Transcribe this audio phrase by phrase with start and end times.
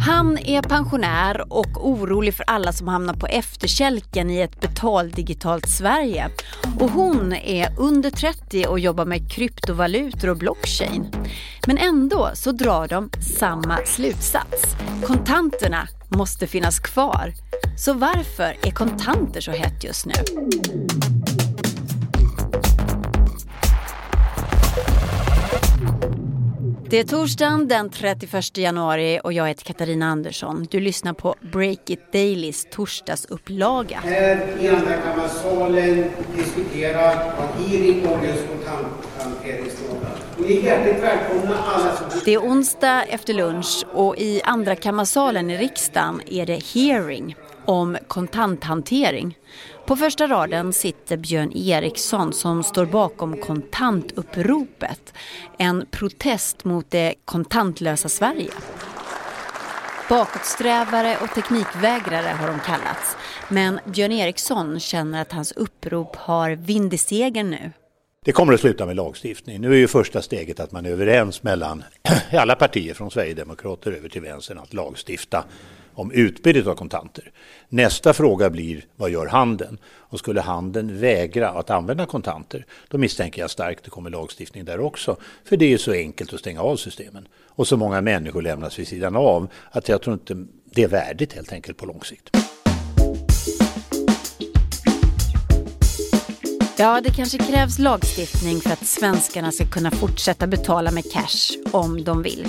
[0.00, 6.30] Han är pensionär och orolig för alla som hamnar på efterkälken i ett betaldigitalt Sverige.
[6.80, 11.06] Och hon är under 30 och jobbar med kryptovalutor och blockchain.
[11.66, 14.62] Men ändå så drar de samma slutsats.
[15.06, 17.32] Kontanterna måste finnas kvar.
[17.78, 20.14] Så varför är kontanter så hett just nu?
[26.90, 30.66] Det är torsdagen den 31 januari och jag heter Katarina Andersson.
[30.70, 33.98] Du lyssnar på Break It Dailys torsdagsupplaga.
[34.04, 40.10] Här i andrakammarsalen diskutera en hearing om just kontanthanteringsfrågan.
[40.38, 42.20] Ni är hjärtligt välkomna alla som...
[42.24, 47.36] Det är onsdag efter lunch och i andrakammarsalen i riksdagen är det hearing
[47.68, 49.38] om kontanthantering.
[49.86, 55.14] På första raden sitter Björn Eriksson som står bakom kontantuppropet.
[55.58, 58.50] En protest mot det kontantlösa Sverige.
[60.08, 63.16] Bakåtsträvare och teknikvägrare har de kallats.
[63.48, 67.72] Men Björn Eriksson känner att hans upprop har vind i segern nu.
[68.24, 69.60] Det kommer att sluta med lagstiftning.
[69.60, 71.84] Nu är ju första steget att man är överens mellan
[72.32, 75.44] alla partier från Sverigedemokrater över till vänstern att lagstifta
[75.98, 77.30] om utbudet av kontanter.
[77.68, 79.78] Nästa fråga blir vad gör handeln?
[79.86, 84.64] Och skulle handeln vägra att använda kontanter, då misstänker jag starkt att det kommer lagstiftning
[84.64, 85.16] där också.
[85.44, 87.28] För det är så enkelt att stänga av systemen.
[87.46, 91.32] Och så många människor lämnas vid sidan av att jag tror inte det är värdigt
[91.32, 92.36] helt enkelt på lång sikt.
[96.76, 102.04] Ja, det kanske krävs lagstiftning för att svenskarna ska kunna fortsätta betala med cash om
[102.04, 102.48] de vill.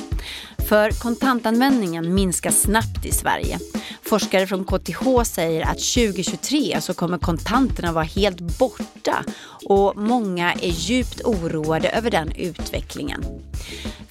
[0.70, 3.60] För kontantanvändningen minskar snabbt i Sverige.
[4.02, 9.26] Forskare från KTH säger att 2023 så kommer kontanterna vara helt borta
[9.66, 13.24] och många är djupt oroade över den utvecklingen.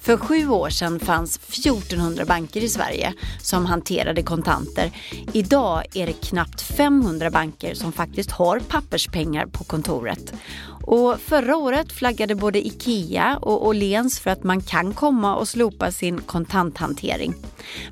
[0.09, 4.91] För sju år sedan fanns 1400 banker i Sverige som hanterade kontanter.
[5.33, 10.33] Idag är det knappt 500 banker som faktiskt har papperspengar på kontoret.
[10.83, 15.91] Och förra året flaggade både IKEA och Åhléns för att man kan komma och slopa
[15.91, 17.33] sin kontanthantering.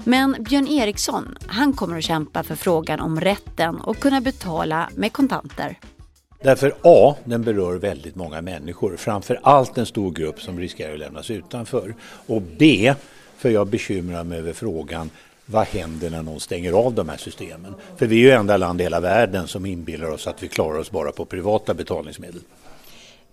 [0.03, 5.13] Men Björn Eriksson, han kommer att kämpa för frågan om rätten att kunna betala med
[5.13, 5.79] kontanter.
[6.42, 11.00] Därför A, den berör väldigt många människor, framför allt en stor grupp som riskerar att
[11.00, 11.96] lämnas utanför.
[12.02, 12.94] Och B,
[13.38, 15.09] för jag bekymrar mig över frågan
[15.46, 17.75] vad händer när någon stänger av de här systemen?
[17.98, 20.80] För vi är ju enda land i hela världen som inbillar oss att vi klarar
[20.80, 22.42] oss bara på privata betalningsmedel.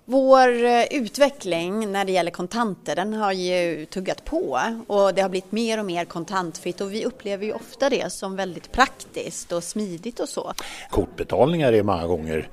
[0.04, 5.28] Vår eh, utveckling när det gäller kontanter den har ju tuggat på och det har
[5.28, 9.64] blivit mer och mer kontantfritt och vi upplever ju ofta det som väldigt praktiskt och
[9.64, 10.52] smidigt och så.
[10.90, 12.48] Kortbetalningar är många gånger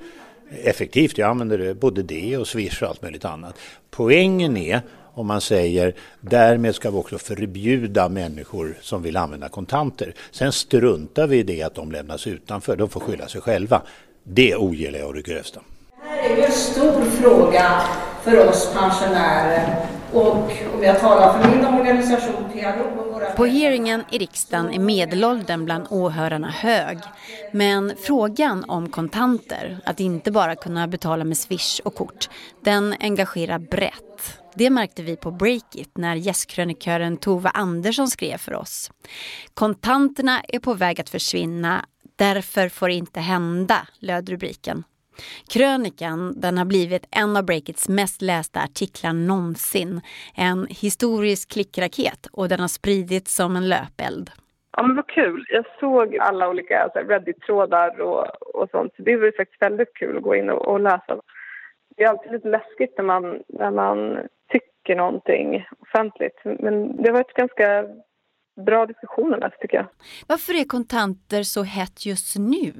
[0.62, 1.18] effektivt.
[1.18, 3.58] Jag använder både det och Swish och allt möjligt annat.
[3.90, 4.80] Poängen är
[5.14, 10.14] om man säger därmed ska vi också förbjuda människor som vill använda kontanter.
[10.30, 13.82] Sen struntar vi i det att de lämnas utanför, de får skylla sig själva.
[14.24, 15.60] Det ogillar jag och det grövsta.
[15.90, 17.82] Det här är ju en stor fråga
[18.24, 20.36] för oss pensionärer och
[20.74, 23.30] om jag talar för min organisation PRO våra...
[23.30, 26.98] På hearingen i riksdagen är medelåldern bland åhörarna hög.
[27.52, 32.30] Men frågan om kontanter, att inte bara kunna betala med Swish och kort,
[32.60, 34.38] den engagerar brett.
[34.54, 38.90] Det märkte vi på Breakit när gästkrönikören Tove Andersson skrev för oss.
[39.54, 41.84] Kontanterna är på väg att försvinna,
[42.16, 44.84] därför får det inte hända, löd rubriken.
[45.52, 50.00] Krönikan den har blivit en av Breakits mest lästa artiklar någonsin.
[50.36, 54.30] En historisk klickraket och den har spridits som en löpeld.
[54.76, 55.44] Ja, men vad kul.
[55.48, 58.92] Jag såg alla olika Reddit-trådar och, och sånt.
[58.96, 61.20] det var faktiskt väldigt kul att gå in och, och, läsa.
[61.96, 64.18] Det är alltid lite läskigt när man, när man
[64.52, 66.40] tycker någonting offentligt.
[66.44, 67.84] Men det har varit ganska
[68.66, 69.86] bra diskussioner tycker jag.
[70.26, 72.72] Varför är kontanter så hett just nu?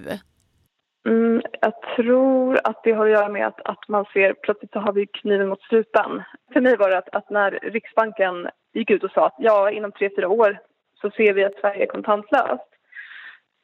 [1.07, 4.79] Mm, jag tror att det har att göra med att, att man ser plötsligt så
[4.79, 6.23] har vi kniven mot strupen.
[6.53, 9.93] För mig var det att, att, när Riksbanken gick ut och sa att ja, inom
[9.93, 10.59] tre, fyra år
[11.01, 12.69] så ser vi att Sverige är kontantlöst.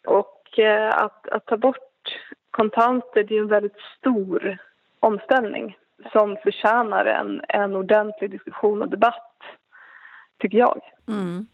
[0.07, 1.79] Och eh, att, att ta bort
[2.51, 4.59] kontanter, det är en väldigt stor
[5.01, 5.77] omställning
[6.13, 9.37] som förtjänar en, en ordentlig diskussion och debatt,
[10.39, 10.81] tycker jag.
[11.09, 11.47] Mm.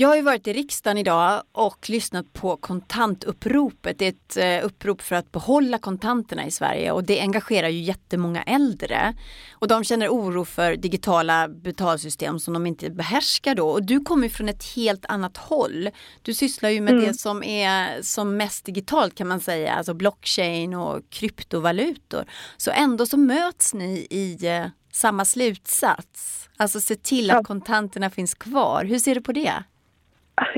[0.00, 3.98] Jag har ju varit i riksdagen idag och lyssnat på kontantuppropet.
[3.98, 7.80] Det är ett eh, upprop för att behålla kontanterna i Sverige och det engagerar ju
[7.80, 9.14] jättemånga äldre.
[9.52, 13.68] Och de känner oro för digitala betalsystem som de inte behärskar då.
[13.68, 15.90] Och du kommer från ett helt annat håll.
[16.22, 17.06] Du sysslar ju med mm.
[17.06, 22.24] det som är som mest digitalt kan man säga, alltså blockchain och kryptovalutor.
[22.56, 26.48] Så ändå så möts ni i eh, samma slutsats.
[26.56, 28.84] Alltså se till att kontanterna finns kvar.
[28.84, 29.62] Hur ser du på det?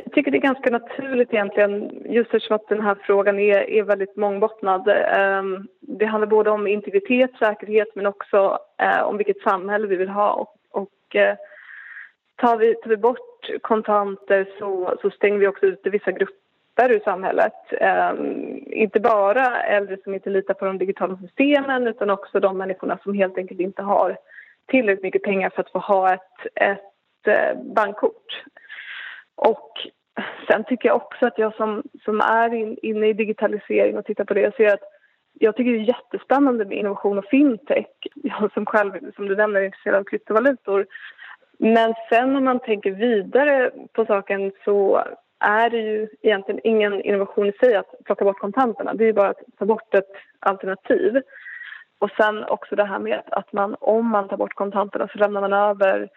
[0.04, 3.82] Jag tycker det är ganska naturligt egentligen, just eftersom att den här frågan är, är
[3.82, 4.88] väldigt mångbottnad.
[4.88, 10.08] Ehm, det handlar både om integritet, säkerhet men också eh, om vilket samhälle vi vill
[10.08, 10.32] ha.
[10.32, 11.36] Och, och eh,
[12.36, 17.00] tar, vi, tar vi bort kontanter så, så stänger vi också ute vissa grupper ur
[17.04, 17.72] samhället.
[17.72, 22.98] Ehm, inte bara äldre som inte litar på de digitala systemen utan också de människorna
[23.02, 24.16] som helt enkelt inte har
[24.66, 28.42] tillräckligt mycket pengar för att få ha ett, ett eh, bankkort.
[29.40, 29.70] Och
[30.48, 34.24] sen tycker jag också att jag som, som är in, inne i digitalisering och tittar
[34.24, 34.82] på det, jag ser att
[35.32, 37.86] jag tycker det är jättespännande med innovation och fintech.
[38.14, 40.86] Jag som själv, som du nämner, är intresserad av kryptovalutor.
[41.58, 45.04] Men sen om man tänker vidare på saken så
[45.38, 48.94] är det ju egentligen ingen innovation i sig att plocka bort kontanterna.
[48.94, 51.22] Det är bara att ta bort ett alternativ.
[51.98, 55.40] Och sen också det här med att man, om man tar bort kontanterna så lämnar
[55.40, 56.08] man över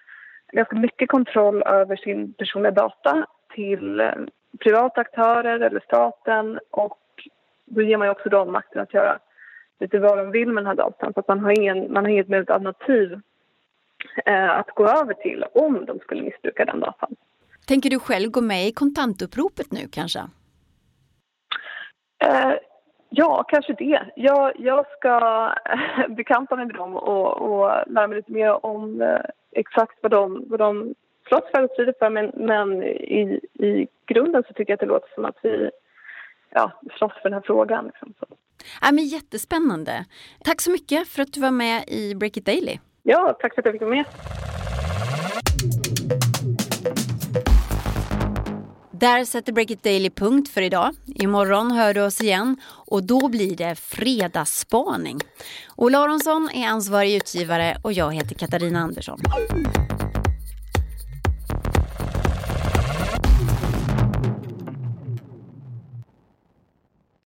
[0.54, 4.12] ganska mycket kontroll över sin personliga data till eh,
[4.60, 7.00] privata aktörer eller staten och
[7.66, 9.20] då ger man ju också dem makten att göra
[9.80, 11.14] lite vad de vill med den här datan.
[11.14, 13.20] Så att man har, ingen, man har inget möjligt alternativ
[14.26, 17.16] eh, att gå över till om de skulle missbruka den datan.
[17.68, 20.20] Tänker du själv gå med i kontantuppropet nu kanske?
[22.24, 22.54] Eh,
[23.10, 24.02] ja, kanske det.
[24.16, 25.50] Jag, jag ska
[26.10, 29.20] bekanta mig med dem och, och lära mig lite mer om eh,
[29.56, 30.96] exakt vad de, vad de
[31.28, 34.86] slåss för och strider för men, men i, i grunden så tycker jag att det
[34.86, 35.70] låter som att vi
[36.50, 37.86] ja, slåss för den här frågan.
[37.86, 38.14] Liksom.
[38.20, 38.26] Så.
[38.82, 40.06] Ja, men jättespännande.
[40.44, 42.78] Tack så mycket för att du var med i Break It Daily.
[43.04, 44.06] Ja, tack för att jag fick vara med.
[49.04, 50.96] Där sätter Break Daily punkt för idag.
[51.06, 55.20] Imorgon hör du oss igen och då blir det fredagsspaning.
[55.76, 59.20] Ola Aronsson är ansvarig utgivare och jag heter Katarina Andersson.